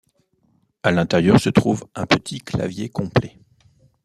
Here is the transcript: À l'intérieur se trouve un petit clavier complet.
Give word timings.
À 0.81 0.89
l'intérieur 0.89 1.39
se 1.39 1.49
trouve 1.51 1.87
un 1.93 2.07
petit 2.07 2.39
clavier 2.39 2.89
complet. 2.89 3.37